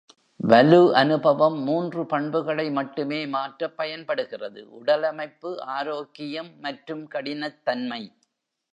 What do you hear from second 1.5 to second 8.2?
மூன்று பண்புகளை மட்டுமே மாற்ற பயன்படுகிறது: உடலமைப்பு, ஆரோக்கியம் மற்றும் கடினத்தன்மை.